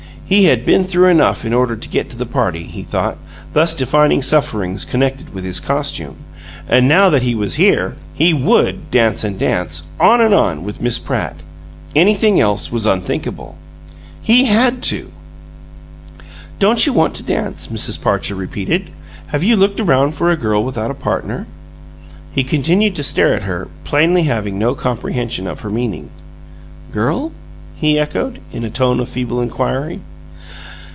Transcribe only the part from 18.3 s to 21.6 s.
repeated. "Have you looked around for a girl without a partner?"